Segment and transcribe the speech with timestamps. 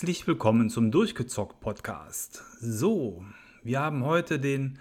[0.00, 2.42] Herzlich willkommen zum Durchgezockt Podcast.
[2.58, 3.22] So,
[3.62, 4.78] wir haben heute den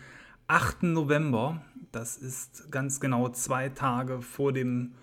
[0.48, 0.84] 8.
[0.84, 1.62] November.
[1.92, 4.94] Das ist ganz genau zwei Tage vor dem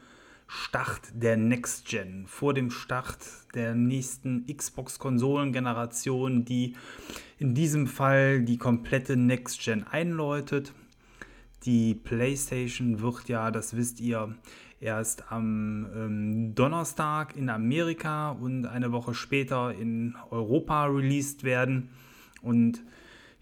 [0.47, 3.19] Start der Next Gen, vor dem Start
[3.55, 6.77] der nächsten Xbox-Konsolengeneration, die
[7.37, 10.73] in diesem Fall die komplette Next Gen einläutet.
[11.65, 14.35] Die PlayStation wird ja, das wisst ihr,
[14.81, 21.91] erst am ähm, Donnerstag in Amerika und eine Woche später in Europa released werden.
[22.43, 22.83] Und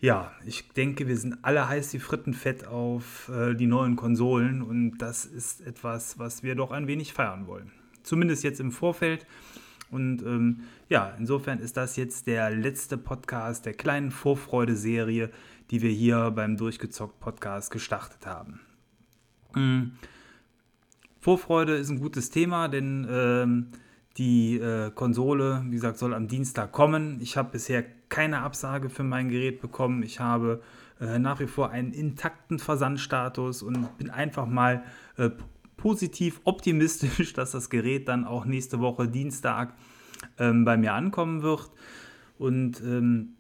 [0.01, 4.63] ja, ich denke, wir sind alle heiß die Fritten fett auf äh, die neuen Konsolen
[4.63, 7.73] und das ist etwas, was wir doch ein wenig feiern wollen.
[8.03, 9.27] Zumindest jetzt im Vorfeld.
[9.91, 15.31] Und ähm, ja, insofern ist das jetzt der letzte Podcast der kleinen Vorfreude-Serie,
[15.71, 18.61] die wir hier beim Durchgezockt Podcast gestartet haben.
[19.55, 19.93] Mhm.
[21.25, 23.69] Vorfreude ist ein gutes Thema, denn ähm,
[24.19, 27.19] die äh, Konsole, wie gesagt, soll am Dienstag kommen.
[27.23, 30.03] Ich habe bisher keine Absage für mein Gerät bekommen.
[30.03, 30.61] Ich habe
[31.01, 34.85] äh, nach wie vor einen intakten Versandstatus und bin einfach mal
[35.17, 35.31] äh,
[35.79, 39.73] positiv optimistisch, dass das Gerät dann auch nächste Woche Dienstag
[40.37, 41.71] ähm, bei mir ankommen wird.
[42.37, 43.31] Und ähm,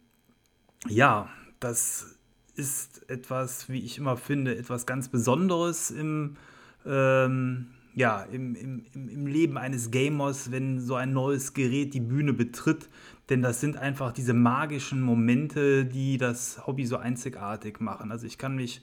[0.88, 1.28] ja,
[1.60, 2.16] das
[2.54, 6.38] ist etwas, wie ich immer finde, etwas ganz Besonderes im
[6.86, 12.33] ähm, ja, im, im, im Leben eines Gamers, wenn so ein neues Gerät die Bühne
[12.33, 12.89] betritt.
[13.31, 18.11] Denn das sind einfach diese magischen Momente, die das Hobby so einzigartig machen.
[18.11, 18.83] Also ich kann mich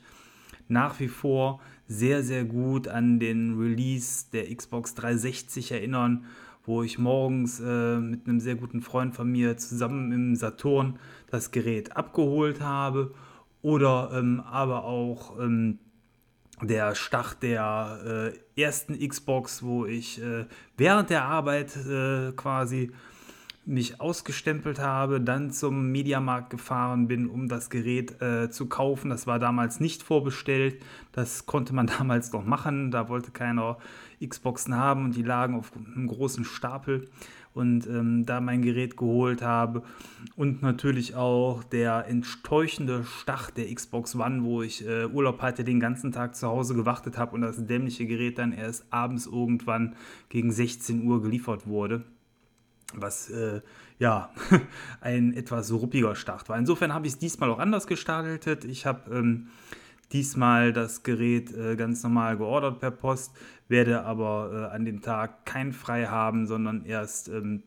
[0.67, 6.26] nach wie vor sehr, sehr gut an den Release der Xbox 360 erinnern,
[6.64, 10.98] wo ich morgens äh, mit einem sehr guten Freund von mir zusammen im Saturn
[11.30, 13.14] das Gerät abgeholt habe.
[13.61, 15.80] Oder ähm, aber auch ähm,
[16.61, 20.45] der Start der äh, ersten Xbox, wo ich äh,
[20.77, 22.92] während der Arbeit äh, quasi
[23.66, 29.10] mich ausgestempelt habe, dann zum Mediamarkt gefahren bin, um das Gerät äh, zu kaufen.
[29.10, 30.82] Das war damals nicht vorbestellt.
[31.11, 32.92] Das konnte man damals noch machen.
[32.92, 33.77] Da wollte keiner
[34.26, 37.08] Xboxen haben und die lagen auf einem großen Stapel
[37.54, 39.84] und ähm, da mein Gerät geholt habe.
[40.36, 45.80] Und natürlich auch der enttäuschende Start der Xbox One, wo ich äh, Urlaub hatte, den
[45.80, 49.95] ganzen Tag zu Hause gewartet habe und das dämliche Gerät dann erst abends irgendwann
[50.30, 52.04] gegen 16 Uhr geliefert wurde.
[52.94, 53.62] Was äh,
[54.00, 54.32] ja
[55.02, 56.58] ein etwas ruppiger Start war.
[56.58, 58.66] Insofern habe ich es diesmal auch anders gestartet.
[58.66, 59.48] Ich habe ähm,
[60.14, 63.33] diesmal das Gerät äh, ganz normal geordert per Post,
[63.67, 67.64] werde aber äh, an dem Tag kein frei haben, sondern erst ähm,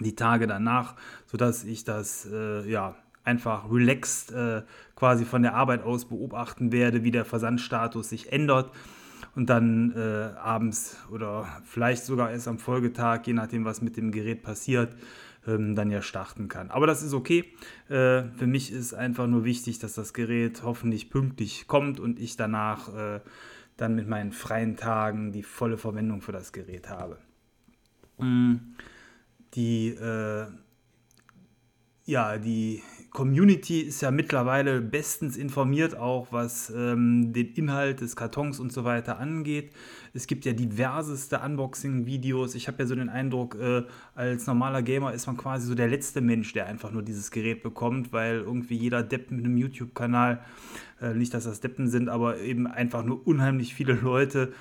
[0.00, 4.62] die Tage danach, sodass ich das äh, ja einfach relaxed äh,
[4.96, 8.70] quasi von der Arbeit aus beobachten werde, wie der Versandstatus sich ändert.
[9.34, 14.12] Und dann äh, abends oder vielleicht sogar erst am Folgetag, je nachdem, was mit dem
[14.12, 14.94] Gerät passiert,
[15.46, 16.70] ähm, dann ja starten kann.
[16.70, 17.44] Aber das ist okay.
[17.88, 22.36] Äh, für mich ist einfach nur wichtig, dass das Gerät hoffentlich pünktlich kommt und ich
[22.36, 23.20] danach äh,
[23.76, 27.18] dann mit meinen freien Tagen die volle Verwendung für das Gerät habe.
[28.18, 28.56] Mm,
[29.54, 30.46] die, äh,
[32.04, 32.82] ja, die
[33.14, 38.82] Community ist ja mittlerweile bestens informiert, auch was ähm, den Inhalt des Kartons und so
[38.82, 39.70] weiter angeht.
[40.14, 42.56] Es gibt ja diverseste Unboxing-Videos.
[42.56, 43.84] Ich habe ja so den Eindruck, äh,
[44.16, 47.62] als normaler Gamer ist man quasi so der letzte Mensch, der einfach nur dieses Gerät
[47.62, 50.40] bekommt, weil irgendwie jeder Depp mit einem YouTube-Kanal,
[51.00, 54.52] äh, nicht dass das Deppen sind, aber eben einfach nur unheimlich viele Leute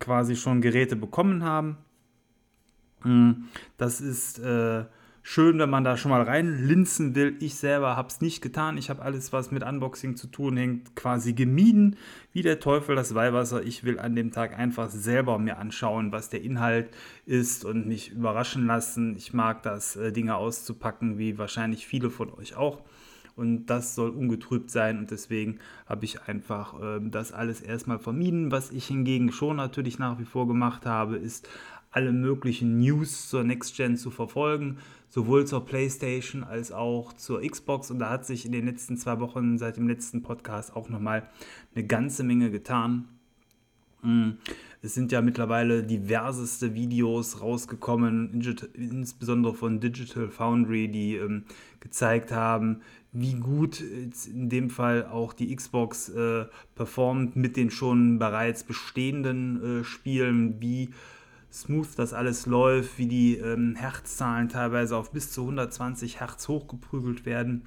[0.00, 1.76] quasi schon Geräte bekommen haben.
[3.02, 4.38] Hm, das ist.
[4.38, 4.86] Äh,
[5.30, 7.36] schön, wenn man da schon mal reinlinsen will.
[7.40, 8.78] Ich selber habe es nicht getan.
[8.78, 11.96] Ich habe alles, was mit Unboxing zu tun hängt, quasi gemieden.
[12.32, 13.62] Wie der Teufel das Weihwasser.
[13.62, 16.88] Ich will an dem Tag einfach selber mir anschauen, was der Inhalt
[17.26, 19.16] ist und mich überraschen lassen.
[19.18, 22.80] Ich mag das, äh, Dinge auszupacken, wie wahrscheinlich viele von euch auch.
[23.36, 28.50] Und das soll ungetrübt sein und deswegen habe ich einfach äh, das alles erstmal vermieden.
[28.50, 31.48] Was ich hingegen schon natürlich nach wie vor gemacht habe, ist
[31.90, 37.90] alle möglichen News zur Next Gen zu verfolgen, sowohl zur PlayStation als auch zur Xbox.
[37.90, 41.28] Und da hat sich in den letzten zwei Wochen seit dem letzten Podcast auch nochmal
[41.74, 43.08] eine ganze Menge getan.
[44.02, 44.32] Mm,
[44.80, 48.40] es sind ja mittlerweile diverseste Videos rausgekommen,
[48.74, 51.44] insbesondere von Digital Foundry, die ähm,
[51.80, 56.44] gezeigt haben, wie gut in dem Fall auch die Xbox äh,
[56.76, 60.90] performt mit den schon bereits bestehenden äh, Spielen, wie
[61.52, 67.26] smooth das alles läuft, wie die ähm, Herzzahlen teilweise auf bis zu 120 Hertz hochgeprügelt
[67.26, 67.66] werden.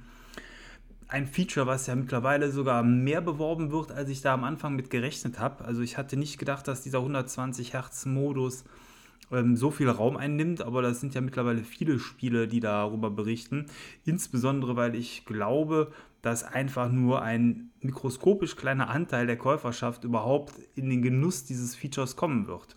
[1.08, 4.88] Ein Feature, was ja mittlerweile sogar mehr beworben wird, als ich da am Anfang mit
[4.88, 5.64] gerechnet habe.
[5.64, 8.64] Also ich hatte nicht gedacht, dass dieser 120 Hertz Modus
[9.30, 13.66] ähm, so viel Raum einnimmt, aber das sind ja mittlerweile viele Spiele, die darüber berichten.
[14.04, 15.92] Insbesondere, weil ich glaube,
[16.22, 22.14] dass einfach nur ein mikroskopisch kleiner Anteil der Käuferschaft überhaupt in den Genuss dieses Features
[22.16, 22.76] kommen wird.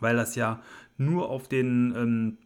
[0.00, 0.60] Weil das ja
[0.96, 2.38] nur auf den ähm,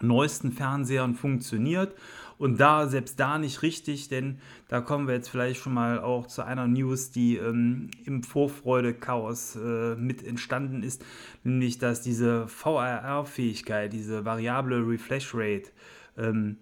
[0.00, 1.94] neuesten Fernsehern funktioniert.
[2.36, 4.38] Und da selbst da nicht richtig, denn
[4.68, 9.56] da kommen wir jetzt vielleicht schon mal auch zu einer News, die ähm, im Vorfreude-Chaos
[9.56, 11.04] äh, mit entstanden ist,
[11.44, 15.70] nämlich dass diese VRR-Fähigkeit, diese variable Refresh Rate
[16.18, 16.56] ähm,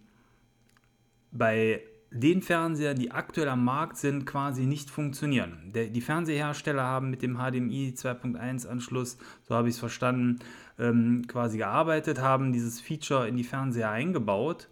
[1.31, 1.83] bei
[2.15, 5.71] den Fernsehern, die aktuell am Markt sind, quasi nicht funktionieren.
[5.75, 9.17] Der, die Fernsehersteller haben mit dem HDMI 2.1 Anschluss,
[9.49, 10.39] so habe ich es verstanden,
[10.79, 14.69] ähm, quasi gearbeitet, haben dieses Feature in die Fernseher eingebaut.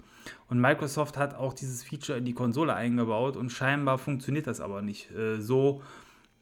[0.49, 4.83] Und Microsoft hat auch dieses Feature in die Konsole eingebaut und scheinbar funktioniert das aber
[4.83, 5.83] nicht äh, so,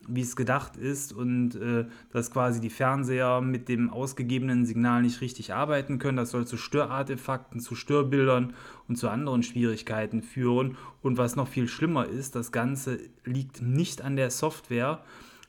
[0.09, 5.21] wie es gedacht ist und äh, dass quasi die Fernseher mit dem ausgegebenen Signal nicht
[5.21, 6.17] richtig arbeiten können.
[6.17, 8.55] Das soll zu Störartefakten, zu Störbildern
[8.89, 10.77] und zu anderen Schwierigkeiten führen.
[11.03, 15.01] Und was noch viel schlimmer ist, das Ganze liegt nicht an der Software,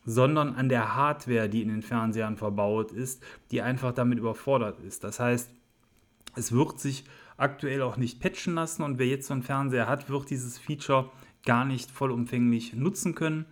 [0.06, 5.04] sondern an der Hardware, die in den Fernsehern verbaut ist, die einfach damit überfordert ist.
[5.04, 5.50] Das heißt,
[6.36, 7.06] es wird sich
[7.38, 11.10] aktuell auch nicht patchen lassen und wer jetzt so einen Fernseher hat, wird dieses Feature
[11.46, 13.46] gar nicht vollumfänglich nutzen können.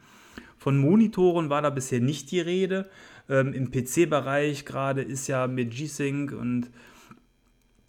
[0.57, 2.89] Von Monitoren war da bisher nicht die Rede.
[3.30, 6.69] Ähm, Im PC-Bereich gerade ist ja mit G-Sync und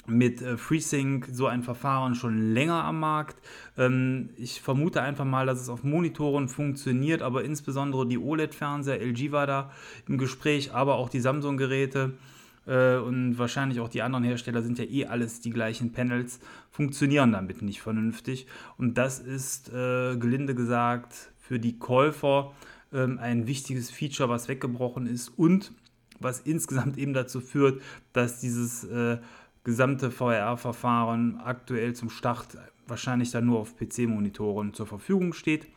[0.09, 3.37] mit äh, FreeSync so ein Verfahren schon länger am Markt.
[3.77, 9.33] Ähm, ich vermute einfach mal, dass es auf Monitoren funktioniert, aber insbesondere die OLED-Fernseher, LG
[9.33, 9.71] war da
[10.09, 12.15] im Gespräch, aber auch die Samsung-Geräte
[12.67, 17.33] äh, und wahrscheinlich auch die anderen Hersteller sind ja eh alles die gleichen Panels, funktionieren
[17.33, 18.47] damit nicht vernünftig.
[18.77, 22.53] Und das ist äh, gelinde gesagt für die Käufer
[22.93, 25.73] ähm, ein wichtiges Feature, was weggebrochen ist und
[26.21, 27.81] was insgesamt eben dazu führt,
[28.13, 29.17] dass dieses äh,
[29.65, 35.69] gesamte VRR-Verfahren aktuell zum Start wahrscheinlich dann nur auf PC-Monitoren zur Verfügung steht.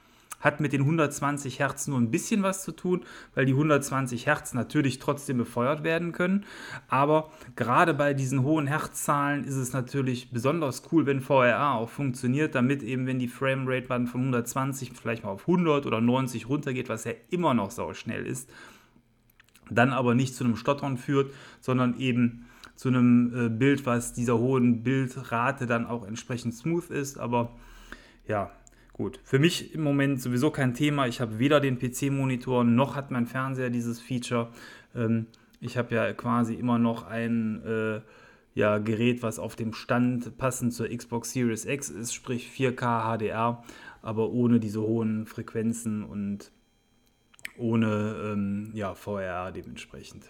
[0.42, 3.02] Hat mit den 120 Hertz nur ein bisschen was zu tun,
[3.34, 6.46] weil die 120 Hertz natürlich trotzdem befeuert werden können.
[6.88, 12.56] Aber gerade bei diesen hohen Hertzzahlen ist es natürlich besonders cool, wenn VRA auch funktioniert,
[12.56, 17.04] damit eben, wenn die Framerate von 120 vielleicht mal auf 100 oder 90 runtergeht, was
[17.06, 18.50] ja immer noch sau schnell ist,
[19.70, 22.46] dann aber nicht zu einem Stottern führt, sondern eben
[22.76, 27.20] zu einem äh, Bild, was dieser hohen Bildrate dann auch entsprechend smooth ist.
[27.20, 27.52] Aber
[28.28, 28.52] ja,
[29.02, 31.08] Gut, für mich im Moment sowieso kein Thema.
[31.08, 34.52] Ich habe weder den PC-Monitor noch hat mein Fernseher dieses Feature.
[34.94, 35.26] Ähm,
[35.60, 38.02] ich habe ja quasi immer noch ein äh,
[38.54, 43.64] ja, Gerät, was auf dem Stand passend zur Xbox Series X ist, sprich 4K HDR,
[44.04, 46.52] aber ohne diese hohen Frequenzen und
[47.58, 50.30] ohne ähm, ja, VRR dementsprechend.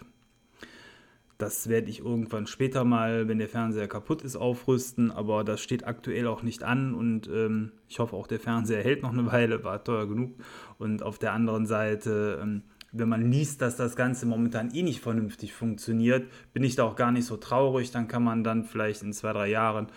[1.42, 5.84] Das werde ich irgendwann später mal, wenn der Fernseher kaputt ist, aufrüsten, aber das steht
[5.84, 9.64] aktuell auch nicht an und ähm, ich hoffe auch, der Fernseher hält noch eine Weile,
[9.64, 10.36] war teuer genug.
[10.78, 12.62] Und auf der anderen Seite, ähm,
[12.92, 16.94] wenn man liest, dass das Ganze momentan eh nicht vernünftig funktioniert, bin ich da auch
[16.94, 17.90] gar nicht so traurig.
[17.90, 19.88] Dann kann man dann vielleicht in zwei, drei Jahren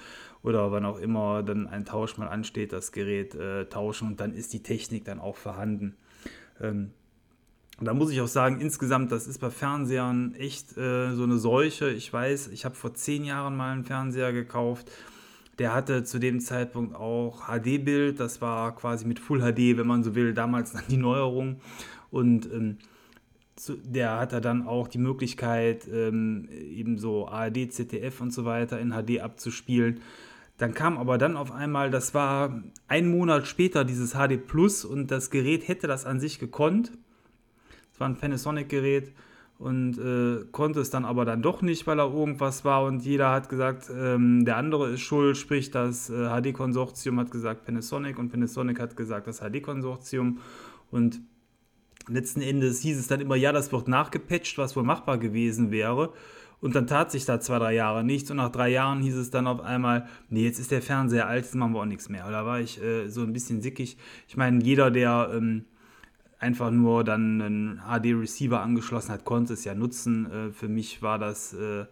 [0.42, 4.34] oder wann auch immer dann ein Tausch mal ansteht, das Gerät äh, tauschen und dann
[4.34, 5.96] ist die Technik dann auch vorhanden.
[6.60, 6.90] Ähm,
[7.82, 11.90] da muss ich auch sagen, insgesamt, das ist bei Fernsehern echt äh, so eine Seuche.
[11.90, 14.90] Ich weiß, ich habe vor zehn Jahren mal einen Fernseher gekauft.
[15.60, 18.20] Der hatte zu dem Zeitpunkt auch HD-Bild.
[18.20, 21.60] Das war quasi mit Full HD, wenn man so will, damals dann die Neuerung.
[22.12, 22.78] Und ähm,
[23.58, 28.80] zu, der hatte dann auch die Möglichkeit, ähm, eben so ARD, ZDF und so weiter
[28.80, 30.00] in HD abzuspielen.
[30.58, 35.12] Dann kam aber dann auf einmal, das war ein Monat später, dieses HD Plus und
[35.12, 36.94] das Gerät hätte das an sich gekonnt
[37.96, 39.14] es war ein Panasonic-Gerät
[39.58, 43.32] und äh, konnte es dann aber dann doch nicht, weil er irgendwas war und jeder
[43.32, 48.34] hat gesagt, ähm, der andere ist schuld, sprich das äh, HD-Konsortium hat gesagt Panasonic und
[48.34, 50.40] Panasonic hat gesagt das HD-Konsortium
[50.92, 51.22] und
[52.10, 56.12] letzten Endes hieß es dann immer, ja, das wird nachgepatcht, was wohl machbar gewesen wäre.
[56.60, 58.32] Und dann tat sich da zwei, drei Jahre nichts.
[58.32, 61.46] Und nach drei Jahren hieß es dann auf einmal, nee, jetzt ist der Fernseher alt,
[61.46, 62.30] jetzt machen wir auch nichts mehr.
[62.30, 63.98] Da war ich äh, so ein bisschen sickig.
[64.28, 65.66] Ich meine, jeder, der ähm,
[66.40, 70.32] einfach nur dann einen HD-Receiver angeschlossen hat, konnte es ja nutzen.
[70.32, 71.86] Äh, für mich war das äh,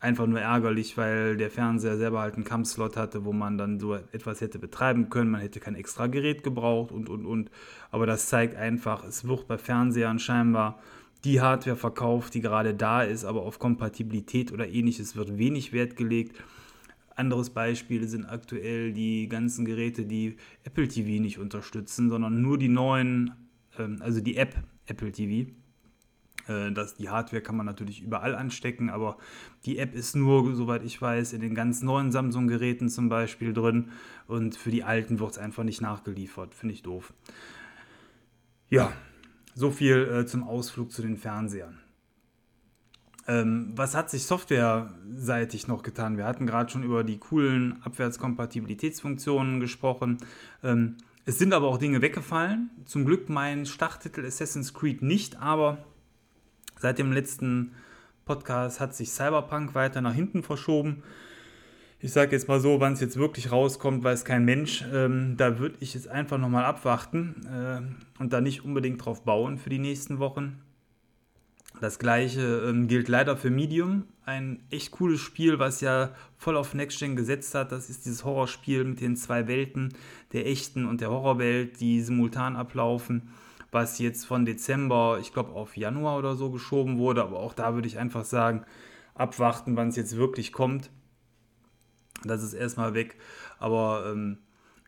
[0.00, 3.94] einfach nur ärgerlich, weil der Fernseher selber halt einen CAM-Slot hatte, wo man dann so
[3.94, 5.30] etwas hätte betreiben können.
[5.30, 7.50] Man hätte kein extra Gerät gebraucht und, und, und.
[7.90, 10.78] Aber das zeigt einfach, es wird bei Fernsehern scheinbar
[11.24, 15.96] die Hardware verkauft, die gerade da ist, aber auf Kompatibilität oder ähnliches wird wenig Wert
[15.96, 16.36] gelegt.
[17.16, 22.68] Anderes Beispiel sind aktuell die ganzen Geräte, die Apple TV nicht unterstützen, sondern nur die
[22.68, 23.32] neuen
[23.78, 25.50] ähm, also die App Apple TV.
[26.48, 29.16] Äh, das, die Hardware kann man natürlich überall anstecken, aber
[29.64, 33.90] die App ist nur, soweit ich weiß, in den ganz neuen Samsung-Geräten zum Beispiel drin
[34.26, 36.54] und für die alten wird es einfach nicht nachgeliefert.
[36.54, 37.12] Finde ich doof.
[38.68, 38.92] Ja,
[39.54, 41.78] so viel äh, zum Ausflug zu den Fernsehern.
[43.26, 46.18] Ähm, was hat sich softwareseitig noch getan?
[46.18, 50.18] Wir hatten gerade schon über die coolen Abwärtskompatibilitätsfunktionen gesprochen.
[50.62, 52.70] Ähm, es sind aber auch Dinge weggefallen.
[52.84, 55.84] Zum Glück mein Starttitel Assassin's Creed nicht, aber
[56.84, 57.72] Seit dem letzten
[58.24, 61.02] Podcast hat sich Cyberpunk weiter nach hinten verschoben.
[61.98, 64.84] Ich sage jetzt mal so, wann es jetzt wirklich rauskommt, weiß kein Mensch.
[64.92, 69.56] Ähm, da würde ich jetzt einfach nochmal abwarten äh, und da nicht unbedingt drauf bauen
[69.56, 70.60] für die nächsten Wochen.
[71.80, 74.04] Das gleiche ähm, gilt leider für Medium.
[74.26, 77.72] Ein echt cooles Spiel, was ja voll auf Next Gen gesetzt hat.
[77.72, 79.94] Das ist dieses Horrorspiel mit den zwei Welten,
[80.32, 83.30] der echten und der Horrorwelt, die simultan ablaufen
[83.74, 87.22] was jetzt von Dezember, ich glaube, auf Januar oder so geschoben wurde.
[87.22, 88.64] Aber auch da würde ich einfach sagen,
[89.14, 90.90] abwarten, wann es jetzt wirklich kommt.
[92.22, 93.16] Das ist erstmal weg.
[93.58, 94.38] Aber ähm,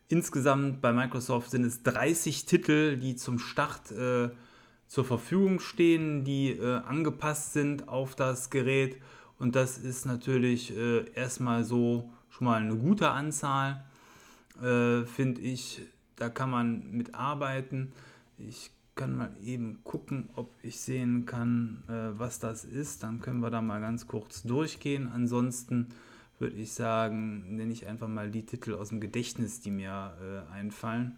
[0.07, 4.29] insgesamt bei Microsoft sind es 30 Titel, die zum Start äh,
[4.87, 9.01] zur Verfügung stehen, die äh, angepasst sind auf das Gerät.
[9.39, 13.85] Und das ist natürlich äh, erstmal so schon mal eine gute Anzahl,
[14.61, 15.81] äh, finde ich.
[16.15, 17.93] Da kann man mitarbeiten.
[18.39, 23.03] Ich kann mal eben gucken, ob ich sehen kann, äh, was das ist.
[23.03, 25.07] Dann können wir da mal ganz kurz durchgehen.
[25.07, 25.89] Ansonsten
[26.39, 30.51] würde ich sagen, nenne ich einfach mal die Titel aus dem Gedächtnis, die mir äh,
[30.51, 31.15] einfallen.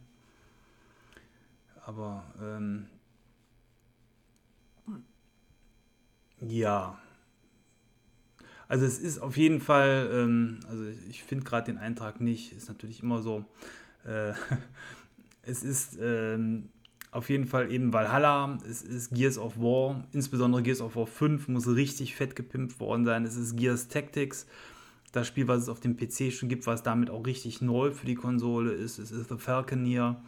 [1.86, 2.88] Aber ähm,
[6.42, 7.00] ja.
[8.70, 12.70] Also es ist auf jeden Fall, ähm, also ich finde gerade den Eintrag nicht, ist
[12.70, 13.44] natürlich immer so.
[14.06, 14.34] Äh,
[15.42, 16.70] es ist ähm,
[17.10, 21.48] auf jeden Fall eben Valhalla, es ist Gears of War, insbesondere Gears of War 5
[21.48, 23.26] muss richtig fett gepimpt worden sein.
[23.26, 24.46] Es ist Gears Tactics,
[25.14, 28.06] das Spiel, was es auf dem PC schon gibt, was damit auch richtig neu für
[28.06, 29.00] die Konsole ist.
[29.00, 30.22] Es ist The Falconeer,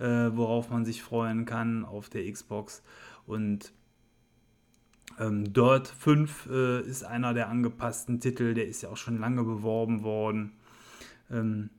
[0.00, 2.82] äh, worauf man sich freuen kann auf der Xbox.
[3.24, 3.72] Und
[5.18, 9.42] ähm, Dirt 5 äh, ist einer der angepassten Titel, der ist ja auch schon lange
[9.44, 10.52] beworben worden.
[11.30, 11.70] Ähm,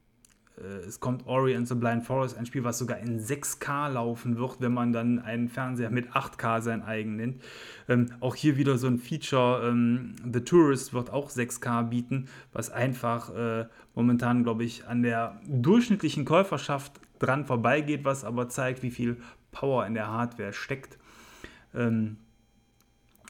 [0.60, 4.38] äh, es kommt Ori and the Blind Forest, ein Spiel, was sogar in 6K laufen
[4.38, 7.42] wird, wenn man dann einen Fernseher mit 8K sein eigen nennt.
[7.88, 12.70] Ähm, auch hier wieder so ein Feature, ähm, The Tourist wird auch 6K bieten, was
[12.70, 18.92] einfach äh, momentan, glaube ich, an der durchschnittlichen Käuferschaft dran vorbeigeht, was aber zeigt, wie
[18.92, 19.18] viel
[19.52, 20.98] Power in der Hardware steckt.
[21.74, 22.18] Ähm,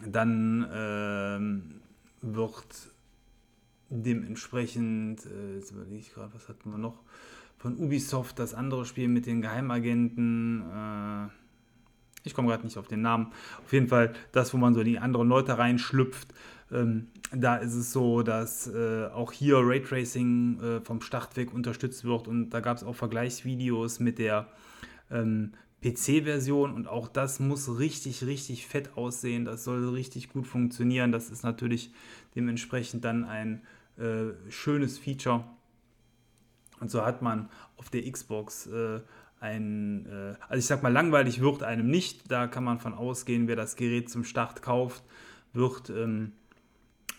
[0.05, 1.81] dann ähm,
[2.21, 2.65] wird
[3.89, 7.01] dementsprechend, äh, jetzt überlege ich gerade, was hatten wir noch?
[7.57, 10.63] Von Ubisoft, das andere Spiel mit den Geheimagenten.
[10.71, 11.27] Äh,
[12.23, 13.31] ich komme gerade nicht auf den Namen.
[13.63, 16.33] Auf jeden Fall das, wo man so die anderen Leute reinschlüpft.
[16.71, 22.27] Ähm, da ist es so, dass äh, auch hier Raytracing vom Start weg unterstützt wird
[22.27, 24.47] und da gab es auch Vergleichsvideos mit der
[25.11, 29.45] ähm, PC-Version und auch das muss richtig, richtig fett aussehen.
[29.45, 31.11] Das soll richtig gut funktionieren.
[31.11, 31.91] Das ist natürlich
[32.35, 33.61] dementsprechend dann ein
[33.97, 35.45] äh, schönes Feature.
[36.79, 38.99] Und so hat man auf der Xbox äh,
[39.39, 42.29] ein, äh, also ich sag mal, langweilig wird einem nicht.
[42.31, 45.03] Da kann man von ausgehen, wer das Gerät zum Start kauft,
[45.53, 46.33] wird ähm,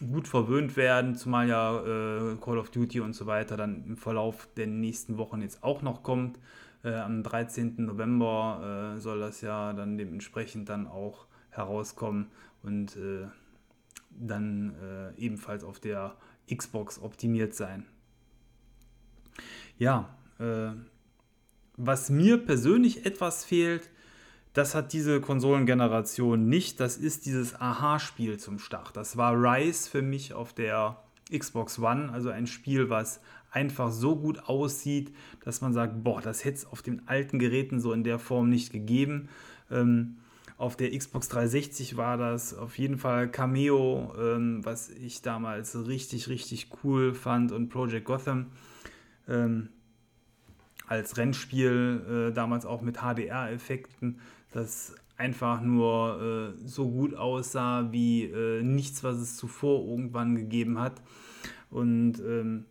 [0.00, 4.48] gut verwöhnt werden, zumal ja äh, Call of Duty und so weiter dann im Verlauf
[4.56, 6.38] der nächsten Wochen jetzt auch noch kommt.
[6.82, 7.74] Äh, am 13.
[7.78, 12.28] November äh, soll das ja dann dementsprechend dann auch herauskommen
[12.62, 13.26] und äh,
[14.10, 16.16] dann äh, ebenfalls auf der
[16.52, 17.86] Xbox optimiert sein.
[19.78, 20.70] Ja, äh,
[21.76, 23.90] was mir persönlich etwas fehlt,
[24.52, 26.80] das hat diese Konsolengeneration nicht.
[26.80, 28.96] Das ist dieses Aha-Spiel zum Start.
[28.96, 33.20] Das war Rise für mich auf der Xbox One, also ein Spiel, was
[33.50, 35.14] einfach so gut aussieht,
[35.44, 38.48] dass man sagt, boah, das hätte es auf den alten Geräten so in der Form
[38.48, 39.28] nicht gegeben.
[39.70, 40.16] Ähm,
[40.56, 46.28] auf der Xbox 360 war das auf jeden Fall Cameo, ähm, was ich damals richtig,
[46.28, 48.46] richtig cool fand und Project Gotham
[49.26, 49.70] ähm,
[50.86, 54.18] als Rennspiel, äh, damals auch mit HDR-Effekten,
[54.52, 60.78] das einfach nur äh, so gut aussah wie äh, nichts, was es zuvor irgendwann gegeben
[60.78, 61.00] hat.
[61.70, 62.64] Und ähm,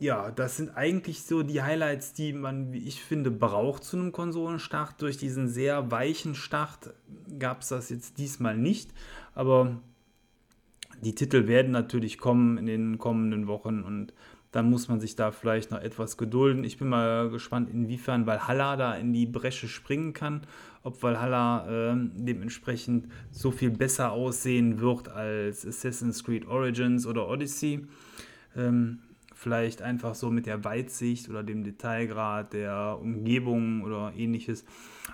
[0.00, 4.12] ja, das sind eigentlich so die Highlights, die man, wie ich finde, braucht zu einem
[4.12, 5.00] Konsolenstart.
[5.00, 6.94] Durch diesen sehr weichen Start
[7.38, 8.90] gab es das jetzt diesmal nicht.
[9.34, 9.80] Aber
[11.02, 14.12] die Titel werden natürlich kommen in den kommenden Wochen und
[14.50, 16.62] dann muss man sich da vielleicht noch etwas gedulden.
[16.62, 20.42] Ich bin mal gespannt, inwiefern Valhalla da in die Bresche springen kann,
[20.84, 27.84] ob Valhalla äh, dementsprechend so viel besser aussehen wird als Assassin's Creed Origins oder Odyssey.
[28.56, 29.00] Ähm,
[29.44, 34.64] vielleicht einfach so mit der Weitsicht oder dem Detailgrad der Umgebung oder ähnliches.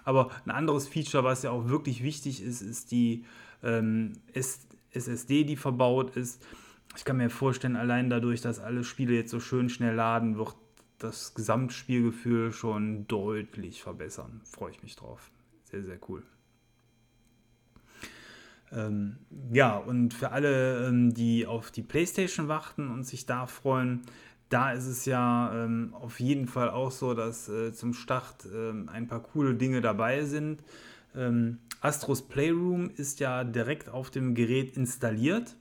[0.05, 3.25] Aber ein anderes Feature, was ja auch wirklich wichtig ist, ist die
[3.65, 4.13] ähm,
[4.93, 6.41] SSD, die verbaut ist.
[6.97, 10.55] Ich kann mir vorstellen, allein dadurch, dass alle Spiele jetzt so schön schnell laden, wird
[10.99, 14.43] das Gesamtspielgefühl schon deutlich verbessern.
[14.45, 15.33] Freue ich mich drauf.
[15.65, 16.23] Sehr, sehr cool.
[18.73, 19.17] Ähm,
[19.53, 24.03] ja, und für alle, ähm, die auf die PlayStation warten und sich da freuen,
[24.49, 28.89] da ist es ja ähm, auf jeden Fall auch so, dass äh, zum Start ähm,
[28.93, 30.63] ein paar coole Dinge dabei sind.
[31.15, 35.57] Ähm, Astros Playroom ist ja direkt auf dem Gerät installiert.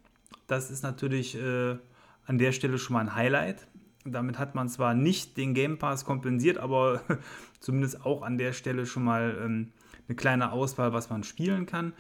[0.48, 1.78] Das ist natürlich äh,
[2.26, 3.68] an der Stelle schon mal ein Highlight.
[4.06, 7.02] Damit hat man zwar nicht den Game Pass kompensiert, aber
[7.60, 9.72] zumindest auch an der Stelle schon mal ähm,
[10.08, 11.94] eine kleine Auswahl, was man spielen kann.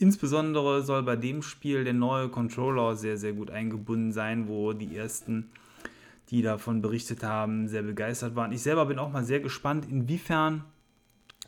[0.00, 4.96] Insbesondere soll bei dem Spiel der neue Controller sehr, sehr gut eingebunden sein, wo die
[4.96, 5.50] ersten,
[6.30, 8.52] die davon berichtet haben, sehr begeistert waren.
[8.52, 10.64] Ich selber bin auch mal sehr gespannt, inwiefern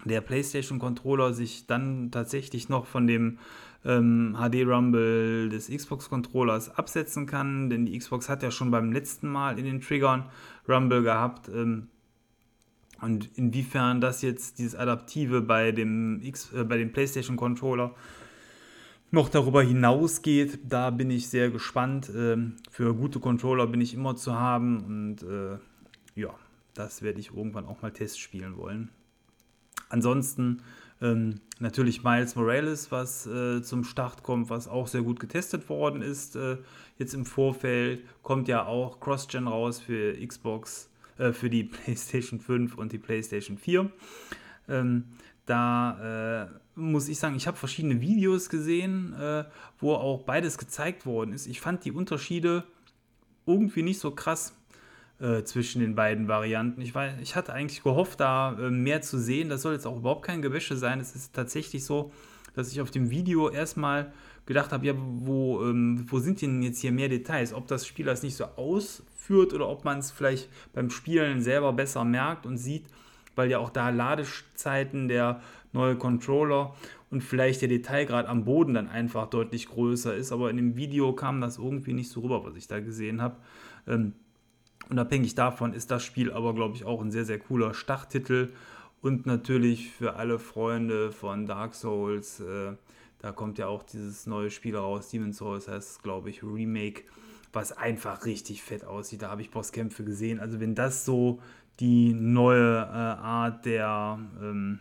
[0.04, 3.38] der PlayStation Controller sich dann tatsächlich noch von dem
[3.84, 8.90] ähm, HD Rumble des Xbox Controllers absetzen kann, denn die Xbox hat ja schon beim
[8.90, 10.24] letzten Mal in den Triggern
[10.68, 11.48] Rumble gehabt.
[11.48, 11.86] Ähm,
[13.00, 17.94] und inwiefern das jetzt dieses Adaptive bei dem, X, äh, bei dem PlayStation Controller
[19.10, 22.10] noch darüber hinausgeht, da bin ich sehr gespannt.
[22.14, 25.58] Ähm, für gute Controller bin ich immer zu haben und äh,
[26.20, 26.34] ja,
[26.74, 28.90] das werde ich irgendwann auch mal Test spielen wollen.
[29.88, 30.62] Ansonsten
[31.02, 36.02] ähm, natürlich Miles Morales, was äh, zum Start kommt, was auch sehr gut getestet worden
[36.02, 36.36] ist.
[36.36, 36.58] Äh,
[36.98, 42.76] jetzt im Vorfeld kommt ja auch Cross-Gen raus für Xbox, äh, für die PlayStation 5
[42.76, 43.90] und die PlayStation 4.
[44.68, 45.04] Ähm,
[45.50, 49.44] da äh, muss ich sagen, ich habe verschiedene Videos gesehen, äh,
[49.78, 51.46] wo auch beides gezeigt worden ist.
[51.46, 52.64] Ich fand die Unterschiede
[53.46, 54.54] irgendwie nicht so krass
[55.18, 56.80] äh, zwischen den beiden Varianten.
[56.80, 59.48] Ich, weiß, ich hatte eigentlich gehofft, da äh, mehr zu sehen.
[59.48, 61.00] Das soll jetzt auch überhaupt kein Gewäsche sein.
[61.00, 62.12] Es ist tatsächlich so,
[62.54, 64.12] dass ich auf dem Video erstmal
[64.46, 67.52] gedacht habe, ja, wo, ähm, wo sind denn jetzt hier mehr Details?
[67.52, 71.72] Ob das Spiel das nicht so ausführt oder ob man es vielleicht beim Spielen selber
[71.72, 72.86] besser merkt und sieht,
[73.36, 75.40] weil ja auch da Ladezeiten der
[75.72, 76.74] neue Controller
[77.10, 80.32] und vielleicht der Detailgrad am Boden dann einfach deutlich größer ist.
[80.32, 83.36] Aber in dem Video kam das irgendwie nicht so rüber, was ich da gesehen habe.
[83.86, 84.14] Ähm,
[84.88, 88.52] unabhängig davon ist das Spiel aber, glaube ich, auch ein sehr, sehr cooler Starttitel.
[89.02, 92.72] Und natürlich für alle Freunde von Dark Souls, äh,
[93.18, 97.04] da kommt ja auch dieses neue Spiel raus, Demon's Souls heißt, glaube ich, Remake,
[97.52, 99.22] was einfach richtig fett aussieht.
[99.22, 100.38] Da habe ich Bosskämpfe gesehen.
[100.38, 101.40] Also wenn das so
[101.80, 104.80] die neue äh, Art der ähm,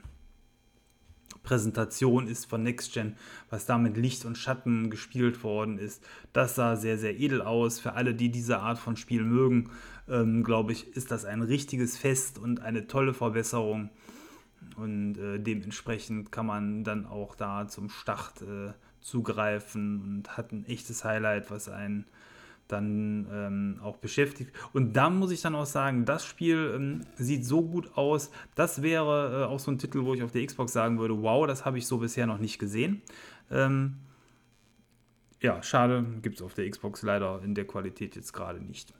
[1.44, 3.16] Präsentation ist von Next Gen,
[3.50, 6.06] was da mit Licht und Schatten gespielt worden ist.
[6.34, 7.80] Das sah sehr, sehr edel aus.
[7.80, 9.72] Für alle, die diese Art von Spiel mögen,
[10.08, 13.90] ähm, glaube ich, ist das ein richtiges Fest und eine tolle Verbesserung.
[14.76, 20.66] Und äh, dementsprechend kann man dann auch da zum Start äh, zugreifen und hat ein
[20.66, 22.06] echtes Highlight, was einen
[22.70, 24.52] dann ähm, auch beschäftigt.
[24.74, 28.32] Und da muss ich dann auch sagen, das Spiel ähm, sieht so gut aus.
[28.56, 31.46] Das wäre äh, auch so ein Titel, wo ich auf der Xbox sagen würde, wow,
[31.48, 33.02] das habe ich so bisher noch nicht gesehen.
[33.52, 33.96] Ähm,
[35.42, 38.94] ja, schade, gibt es auf der Xbox leider in der Qualität jetzt gerade nicht.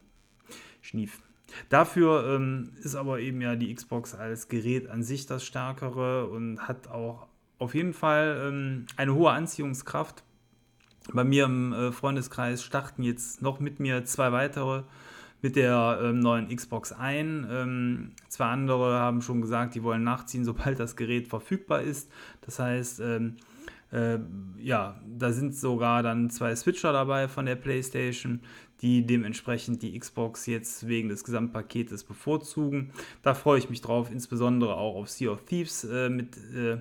[0.82, 1.22] Schnief.
[1.70, 6.68] Dafür ähm, ist aber eben ja die Xbox als Gerät an sich das stärkere und
[6.68, 7.28] hat auch
[7.60, 10.24] auf jeden Fall ähm, eine hohe Anziehungskraft
[11.14, 14.84] bei mir im äh, Freundeskreis starten jetzt noch mit mir zwei weitere
[15.42, 17.48] mit der ähm, neuen Xbox ein.
[17.50, 22.12] Ähm, zwei andere haben schon gesagt, die wollen nachziehen, sobald das Gerät verfügbar ist.
[22.42, 23.38] Das heißt, ähm,
[23.92, 24.20] äh,
[24.60, 28.42] ja, da sind sogar dann zwei Switcher dabei von der PlayStation,
[28.82, 32.92] die dementsprechend die Xbox jetzt wegen des Gesamtpaketes bevorzugen.
[33.24, 36.78] Da freue ich mich drauf, insbesondere auch auf Sea of Thieves, äh, mit äh,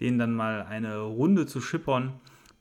[0.00, 2.12] denen dann mal eine Runde zu schippern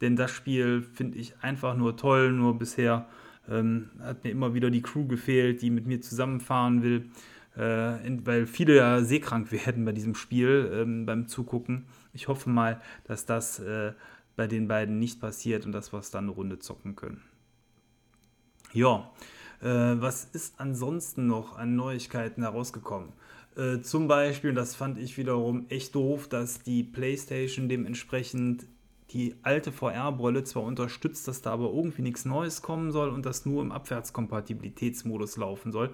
[0.02, 2.32] denn das Spiel finde ich einfach nur toll.
[2.32, 3.08] Nur bisher
[3.50, 7.10] ähm, hat mir immer wieder die Crew gefehlt, die mit mir zusammenfahren will,
[7.58, 11.86] äh, in, weil viele ja seekrank werden bei diesem Spiel ähm, beim Zugucken.
[12.14, 13.94] Ich hoffe mal, dass das äh,
[14.36, 17.22] bei den beiden nicht passiert und dass wir es dann eine Runde zocken können.
[18.74, 19.12] Ja,
[19.62, 23.10] äh, was ist ansonsten noch an Neuigkeiten herausgekommen?
[23.56, 28.66] Äh, zum Beispiel, das fand ich wiederum echt doof, dass die PlayStation dementsprechend
[29.14, 33.46] die alte VR-Brille zwar unterstützt, dass da aber irgendwie nichts Neues kommen soll und das
[33.46, 35.90] nur im Abwärtskompatibilitätsmodus laufen soll.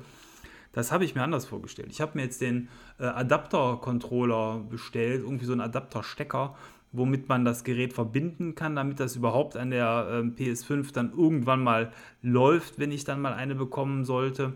[0.72, 1.90] Das habe ich mir anders vorgestellt.
[1.92, 6.56] Ich habe mir jetzt den äh, Adapter-Controller bestellt, irgendwie so einen Adapter-Stecker,
[6.92, 11.64] womit man das Gerät verbinden kann, damit das überhaupt an der äh, PS5 dann irgendwann
[11.64, 14.54] mal läuft, wenn ich dann mal eine bekommen sollte.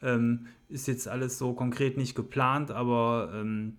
[0.00, 3.76] Ähm, ist jetzt alles so konkret nicht geplant, aber ähm,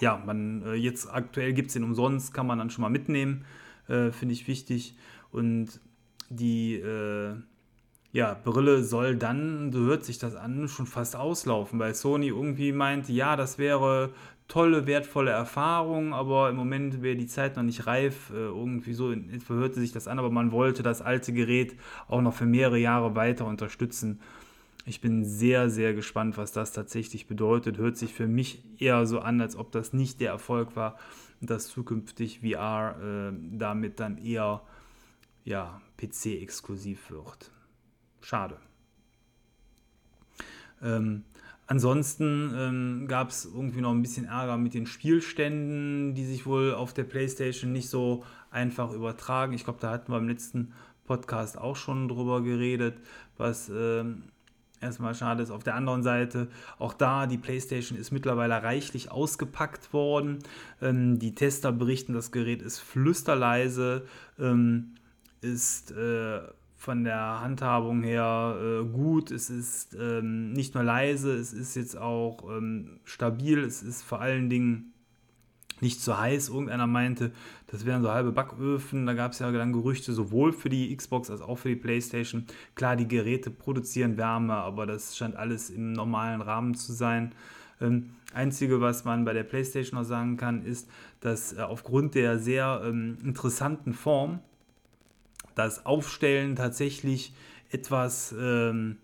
[0.00, 3.44] ja, man, äh, jetzt aktuell gibt es den umsonst, kann man dann schon mal mitnehmen,
[3.88, 4.96] äh, finde ich wichtig.
[5.30, 5.80] Und
[6.30, 7.34] die äh,
[8.12, 12.72] ja, Brille soll dann, so hört sich das an, schon fast auslaufen, weil Sony irgendwie
[12.72, 14.12] meint, ja, das wäre
[14.48, 18.30] tolle, wertvolle Erfahrung, aber im Moment wäre die Zeit noch nicht reif.
[18.30, 19.14] Äh, irgendwie so
[19.48, 21.76] hörte sich das an, aber man wollte das alte Gerät
[22.08, 24.20] auch noch für mehrere Jahre weiter unterstützen.
[24.88, 27.78] Ich bin sehr, sehr gespannt, was das tatsächlich bedeutet.
[27.78, 30.98] Hört sich für mich eher so an, als ob das nicht der Erfolg war
[31.40, 34.62] dass zukünftig VR äh, damit dann eher
[35.44, 37.50] ja, PC-exklusiv wird.
[38.20, 38.56] Schade.
[40.82, 41.24] Ähm,
[41.66, 46.74] ansonsten ähm, gab es irgendwie noch ein bisschen Ärger mit den Spielständen, die sich wohl
[46.74, 49.52] auf der PlayStation nicht so einfach übertragen.
[49.52, 50.72] Ich glaube, da hatten wir im letzten
[51.04, 52.98] Podcast auch schon drüber geredet,
[53.36, 54.24] was ähm,
[54.80, 55.50] erstmal schade ist.
[55.50, 60.38] Auf der anderen Seite, auch da, die PlayStation ist mittlerweile reichlich ausgepackt worden.
[60.80, 64.06] Ähm, die Tester berichten, das Gerät ist flüsterleise,
[64.38, 64.94] ähm,
[65.40, 66.40] ist äh,
[66.76, 69.30] von der Handhabung her äh, gut.
[69.30, 73.58] Es ist ähm, nicht nur leise, es ist jetzt auch ähm, stabil.
[73.64, 74.92] Es ist vor allen Dingen
[75.80, 76.48] nicht zu heiß.
[76.48, 77.32] Irgendeiner meinte,
[77.68, 79.06] das wären so halbe Backöfen.
[79.06, 82.46] Da gab es ja dann Gerüchte sowohl für die Xbox als auch für die PlayStation.
[82.74, 87.32] Klar, die Geräte produzieren Wärme, aber das scheint alles im normalen Rahmen zu sein.
[87.80, 90.88] Ähm, Einzige, was man bei der PlayStation noch sagen kann, ist,
[91.20, 94.40] dass äh, aufgrund der sehr ähm, interessanten Form
[95.54, 97.32] das Aufstellen tatsächlich
[97.70, 98.98] etwas ähm,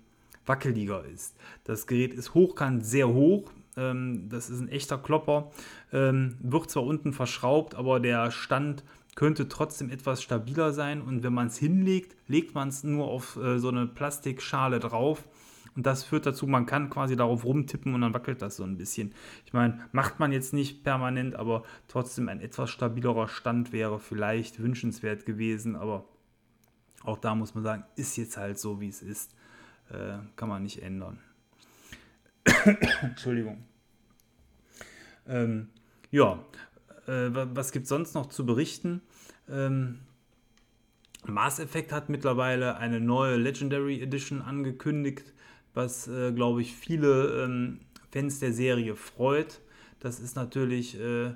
[0.47, 1.35] wackeliger ist.
[1.65, 3.51] Das Gerät ist hochkant sehr hoch.
[3.77, 5.51] Ähm, das ist ein echter Klopper.
[5.93, 8.85] Ähm, wird zwar unten verschraubt, aber der Stand
[9.15, 11.01] könnte trotzdem etwas stabiler sein.
[11.01, 15.25] Und wenn man es hinlegt, legt man es nur auf äh, so eine Plastikschale drauf.
[15.77, 18.77] Und das führt dazu, man kann quasi darauf rumtippen und dann wackelt das so ein
[18.77, 19.13] bisschen.
[19.45, 24.61] Ich meine, macht man jetzt nicht permanent, aber trotzdem ein etwas stabilerer Stand wäre vielleicht
[24.63, 25.75] wünschenswert gewesen.
[25.75, 26.05] Aber
[27.03, 29.35] auch da muss man sagen, ist jetzt halt so, wie es ist.
[29.91, 31.19] Äh, kann man nicht ändern.
[33.03, 33.65] Entschuldigung.
[35.27, 35.69] Ähm,
[36.11, 36.45] ja,
[37.07, 39.01] äh, was gibt es sonst noch zu berichten?
[39.49, 40.01] Ähm,
[41.27, 45.33] Mass Effect hat mittlerweile eine neue Legendary Edition angekündigt,
[45.73, 47.81] was, äh, glaube ich, viele ähm,
[48.11, 49.61] Fans der Serie freut.
[50.01, 51.33] Das ist natürlich äh,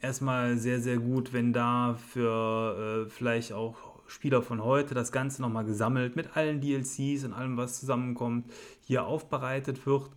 [0.00, 5.42] erstmal sehr, sehr gut, wenn da für äh, vielleicht auch Spieler von heute das Ganze
[5.42, 10.10] nochmal gesammelt mit allen DLCs und allem, was zusammenkommt, hier aufbereitet wird.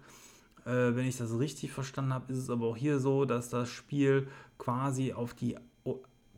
[0.66, 3.70] Äh, wenn ich das richtig verstanden habe, ist es aber auch hier so, dass das
[3.70, 5.58] Spiel quasi auf die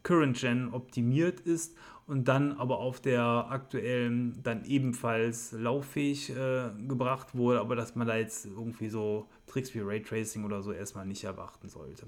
[0.04, 1.76] Current Gen optimiert ist
[2.08, 8.08] und dann aber auf der aktuellen dann ebenfalls lauffähig äh, gebracht wurde, aber dass man
[8.08, 12.08] da jetzt irgendwie so Tricks wie Raytracing oder so erstmal nicht erwarten sollte.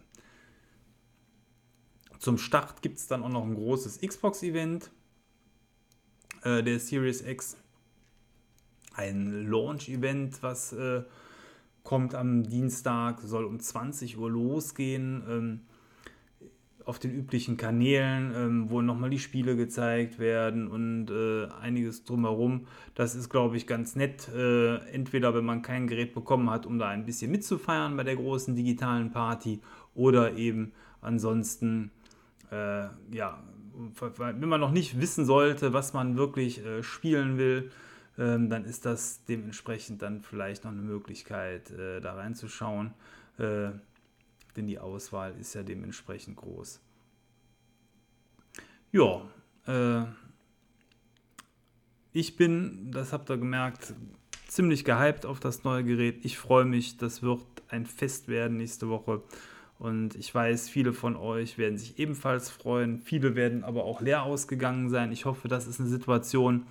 [2.20, 4.92] Zum Start gibt es dann auch noch ein großes Xbox-Event
[6.44, 7.58] äh, der Series X.
[8.94, 11.04] Ein Launch-Event, was äh,
[11.84, 15.24] kommt am Dienstag, soll um 20 Uhr losgehen.
[15.30, 15.60] Ähm,
[16.86, 22.68] auf den üblichen Kanälen, ähm, wo nochmal die Spiele gezeigt werden und äh, einiges drumherum.
[22.96, 24.28] Das ist, glaube ich, ganz nett.
[24.30, 28.16] Äh, entweder, wenn man kein Gerät bekommen hat, um da ein bisschen mitzufeiern bei der
[28.16, 29.62] großen digitalen Party,
[29.94, 31.92] oder eben ansonsten,
[32.52, 33.44] äh, ja,
[34.18, 37.72] wenn man noch nicht wissen sollte, was man wirklich äh, spielen will,
[38.18, 42.94] ähm, dann ist das dementsprechend dann vielleicht noch eine Möglichkeit, äh, da reinzuschauen.
[43.38, 43.70] Äh,
[44.56, 46.82] denn die Auswahl ist ja dementsprechend groß.
[48.92, 49.22] Ja,
[49.68, 50.04] äh,
[52.12, 53.94] ich bin, das habt ihr gemerkt,
[54.48, 56.26] ziemlich gehypt auf das neue Gerät.
[56.26, 59.24] Ich freue mich, das wird ein Fest werden nächste Woche.
[59.82, 63.00] Und ich weiß, viele von euch werden sich ebenfalls freuen.
[63.00, 65.12] Viele werden aber auch leer ausgegangen sein.
[65.12, 66.68] Ich hoffe, das ist eine Situation,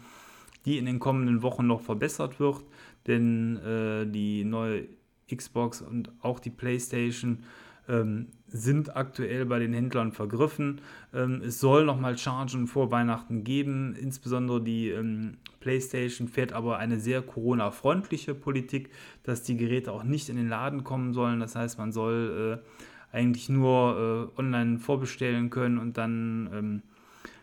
[0.64, 2.62] die in den kommenden Wochen noch verbessert wird.
[3.08, 4.86] Denn äh, die neue
[5.28, 7.42] Xbox und auch die PlayStation
[7.88, 10.80] ähm, sind aktuell bei den Händlern vergriffen.
[11.12, 13.96] Ähm, es soll nochmal Chargen vor Weihnachten geben.
[13.96, 18.90] Insbesondere die ähm, PlayStation fährt aber eine sehr Corona-freundliche Politik,
[19.24, 21.40] dass die Geräte auch nicht in den Laden kommen sollen.
[21.40, 26.82] Das heißt, man soll äh, eigentlich nur äh, online vorbestellen können und dann ähm,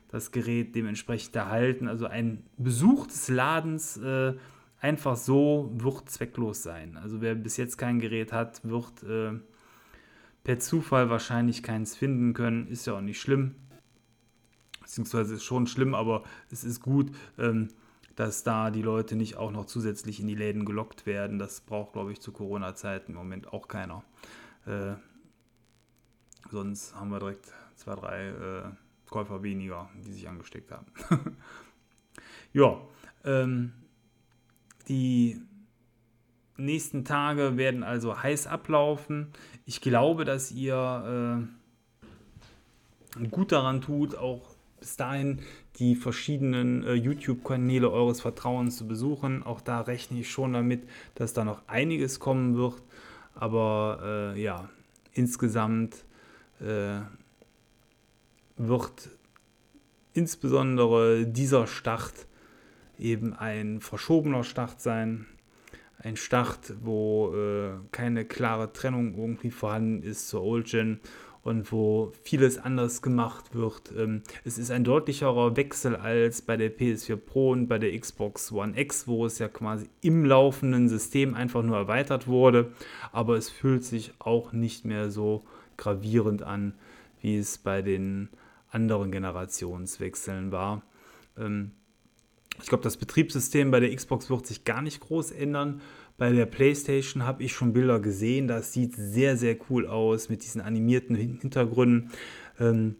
[0.09, 1.87] das Gerät dementsprechend erhalten.
[1.87, 4.33] Also ein Besuch des Ladens äh,
[4.79, 6.97] einfach so wird zwecklos sein.
[6.97, 9.33] Also wer bis jetzt kein Gerät hat, wird äh,
[10.43, 12.67] per Zufall wahrscheinlich keins finden können.
[12.67, 13.55] Ist ja auch nicht schlimm.
[14.81, 17.67] Beziehungsweise ist schon schlimm, aber es ist gut, ähm,
[18.15, 21.37] dass da die Leute nicht auch noch zusätzlich in die Läden gelockt werden.
[21.37, 24.03] Das braucht, glaube ich, zu Corona-Zeiten im Moment auch keiner.
[24.65, 24.93] Äh,
[26.49, 28.63] sonst haben wir direkt zwei, drei äh,
[29.09, 30.85] Käufer weniger, die sich angesteckt haben.
[32.53, 32.79] ja,
[33.23, 33.73] ähm,
[34.87, 35.41] die
[36.57, 39.27] nächsten Tage werden also heiß ablaufen.
[39.65, 41.47] Ich glaube, dass ihr
[43.19, 45.41] äh, gut daran tut, auch bis dahin
[45.77, 49.43] die verschiedenen äh, YouTube-Kanäle eures Vertrauens zu besuchen.
[49.43, 52.81] Auch da rechne ich schon damit, dass da noch einiges kommen wird.
[53.35, 54.69] Aber äh, ja,
[55.13, 56.05] insgesamt
[56.61, 56.99] äh,
[58.57, 59.09] wird
[60.13, 62.13] insbesondere dieser Start
[62.97, 65.27] eben ein verschobener Start sein.
[65.99, 70.99] Ein Start, wo äh, keine klare Trennung irgendwie vorhanden ist zur Old Gen
[71.47, 73.93] und wo vieles anders gemacht wird.
[73.97, 78.51] Ähm, es ist ein deutlicherer Wechsel als bei der PS4 Pro und bei der Xbox
[78.51, 82.73] One X, wo es ja quasi im laufenden System einfach nur erweitert wurde,
[83.11, 85.45] aber es fühlt sich auch nicht mehr so
[85.77, 86.73] gravierend an,
[87.21, 88.29] wie es bei den
[88.69, 90.83] anderen Generationswechseln war.
[91.37, 91.71] Ähm,
[92.61, 95.81] ich glaube, das Betriebssystem bei der Xbox wird sich gar nicht groß ändern.
[96.17, 98.47] Bei der PlayStation habe ich schon Bilder gesehen.
[98.47, 102.11] Das sieht sehr, sehr cool aus mit diesen animierten Hintergründen.
[102.59, 102.95] Ähm,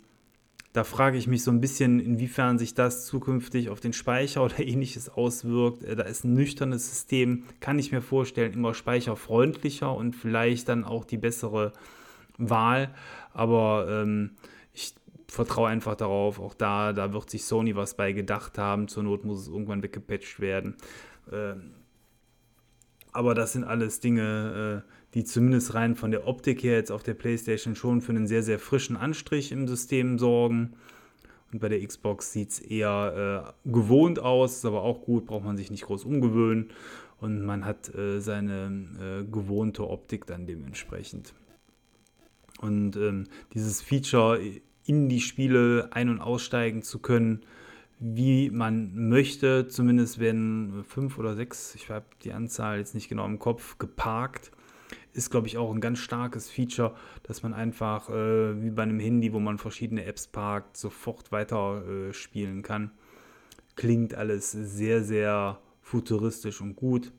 [0.74, 4.60] da frage ich mich so ein bisschen, inwiefern sich das zukünftig auf den Speicher oder
[4.60, 5.84] ähnliches auswirkt.
[5.84, 10.84] Äh, da ist ein nüchternes System, kann ich mir vorstellen, immer speicherfreundlicher und vielleicht dann
[10.84, 11.74] auch die bessere
[12.38, 12.94] Wahl.
[13.34, 14.32] Aber ähm,
[14.74, 14.96] ich
[15.28, 18.88] vertraue einfach darauf, auch da, da wird sich Sony was bei gedacht haben.
[18.88, 20.76] Zur Not muss es irgendwann weggepatcht werden.
[21.32, 21.72] Ähm,
[23.12, 27.04] aber das sind alles Dinge, äh, die zumindest rein von der Optik her jetzt auf
[27.04, 30.74] der PlayStation schon für einen sehr, sehr frischen Anstrich im System sorgen.
[31.52, 35.46] Und bei der Xbox sieht es eher äh, gewohnt aus, ist aber auch gut, braucht
[35.46, 36.70] man sich nicht groß umgewöhnen.
[37.20, 41.34] Und man hat äh, seine äh, gewohnte Optik dann dementsprechend.
[42.58, 44.40] Und ähm, dieses Feature
[44.86, 47.42] in die Spiele ein- und aussteigen zu können,
[48.00, 49.68] wie man möchte.
[49.68, 54.52] Zumindest werden fünf oder sechs, ich habe die Anzahl jetzt nicht genau im Kopf, geparkt.
[55.14, 59.00] Ist, glaube ich, auch ein ganz starkes Feature, dass man einfach äh, wie bei einem
[59.00, 62.92] Handy, wo man verschiedene Apps parkt, sofort weiter äh, spielen kann.
[63.76, 67.12] Klingt alles sehr, sehr futuristisch und gut.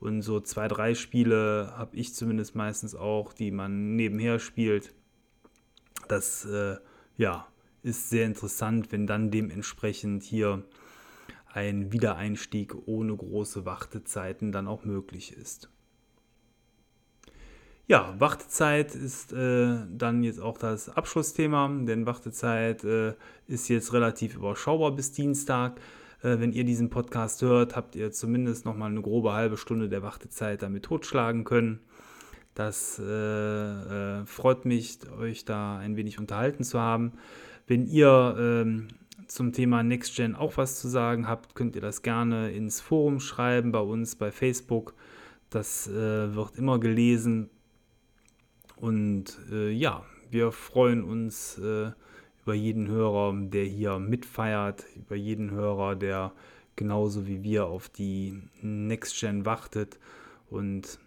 [0.00, 4.94] Und so zwei, drei Spiele habe ich zumindest meistens auch, die man nebenher spielt.
[6.08, 6.76] Das, äh,
[7.16, 7.46] ja,
[7.82, 10.64] ist sehr interessant, wenn dann dementsprechend hier
[11.52, 15.68] ein Wiedereinstieg ohne große Wartezeiten dann auch möglich ist.
[17.86, 23.14] Ja, Wartezeit ist äh, dann jetzt auch das Abschlussthema, denn Wartezeit äh,
[23.48, 25.80] ist jetzt relativ überschaubar bis Dienstag.
[26.22, 29.88] Äh, wenn ihr diesen Podcast hört, habt ihr zumindest noch mal eine grobe halbe Stunde
[29.88, 31.80] der Wartezeit damit totschlagen können.
[32.54, 37.12] Das äh, äh, freut mich, euch da ein wenig unterhalten zu haben.
[37.66, 38.88] Wenn ihr ähm,
[39.28, 43.70] zum Thema NextGen auch was zu sagen habt, könnt ihr das gerne ins Forum schreiben
[43.72, 44.94] bei uns bei Facebook.
[45.48, 47.48] Das äh, wird immer gelesen.
[48.76, 51.92] Und äh, ja, wir freuen uns äh,
[52.50, 56.32] über jeden Hörer, der hier mitfeiert, über jeden Hörer, der
[56.74, 60.00] genauso wie wir auf die NextGen wartet.
[60.50, 60.98] Und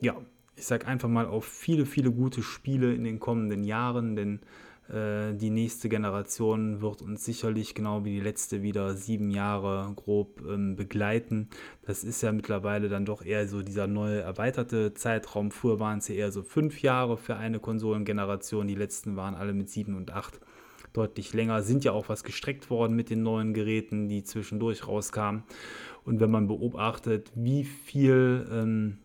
[0.00, 0.16] ja,
[0.56, 4.40] ich sage einfach mal auf viele, viele gute Spiele in den kommenden Jahren, denn
[4.88, 10.76] die nächste Generation wird uns sicherlich genau wie die letzte wieder sieben Jahre grob ähm,
[10.76, 11.48] begleiten.
[11.86, 15.50] Das ist ja mittlerweile dann doch eher so dieser neue erweiterte Zeitraum.
[15.50, 18.66] Früher waren es ja eher so fünf Jahre für eine Konsolengeneration.
[18.66, 20.40] Die letzten waren alle mit sieben und acht
[20.92, 21.62] deutlich länger.
[21.62, 25.44] Sind ja auch was gestreckt worden mit den neuen Geräten, die zwischendurch rauskamen.
[26.04, 28.98] Und wenn man beobachtet, wie viel ähm,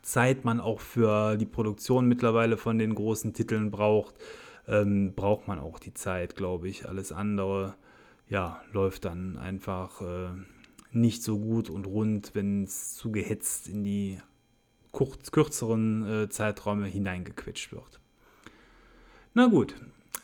[0.00, 4.14] Zeit man auch für die Produktion mittlerweile von den großen Titeln braucht,
[4.68, 6.88] ähm, braucht man auch die Zeit, glaube ich.
[6.88, 7.74] Alles andere,
[8.28, 10.30] ja, läuft dann einfach äh,
[10.92, 14.18] nicht so gut und rund, wenn es zu gehetzt in die
[14.92, 18.00] kurz, kürzeren äh, Zeiträume hineingequetscht wird.
[19.34, 19.74] Na gut,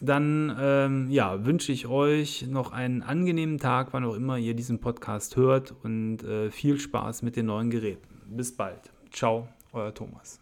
[0.00, 4.78] dann ähm, ja, wünsche ich euch noch einen angenehmen Tag, wann auch immer ihr diesen
[4.80, 8.06] Podcast hört und äh, viel Spaß mit den neuen Geräten.
[8.26, 8.92] Bis bald.
[9.10, 10.40] Ciao, euer Thomas.